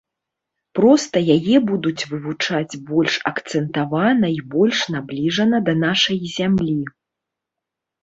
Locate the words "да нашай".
5.71-6.19